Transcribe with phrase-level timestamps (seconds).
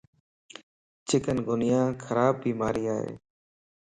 [1.07, 3.13] چڪن گونيا خراب بيماري ائي